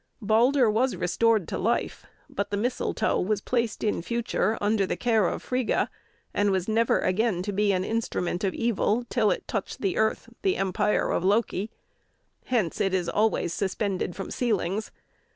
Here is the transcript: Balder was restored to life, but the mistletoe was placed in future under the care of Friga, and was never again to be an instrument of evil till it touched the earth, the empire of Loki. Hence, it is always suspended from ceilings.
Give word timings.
Balder 0.19 0.67
was 0.67 0.95
restored 0.95 1.47
to 1.49 1.59
life, 1.59 2.07
but 2.27 2.49
the 2.49 2.57
mistletoe 2.57 3.19
was 3.21 3.39
placed 3.39 3.83
in 3.83 4.01
future 4.01 4.57
under 4.59 4.87
the 4.87 4.97
care 4.97 5.27
of 5.27 5.47
Friga, 5.47 5.89
and 6.33 6.49
was 6.49 6.67
never 6.67 6.97
again 7.01 7.43
to 7.43 7.51
be 7.51 7.71
an 7.71 7.83
instrument 7.83 8.43
of 8.43 8.55
evil 8.55 9.05
till 9.11 9.29
it 9.29 9.47
touched 9.47 9.81
the 9.81 9.97
earth, 9.97 10.27
the 10.41 10.57
empire 10.57 11.11
of 11.11 11.23
Loki. 11.23 11.69
Hence, 12.45 12.81
it 12.81 12.95
is 12.95 13.07
always 13.09 13.53
suspended 13.53 14.15
from 14.15 14.31
ceilings. 14.31 14.89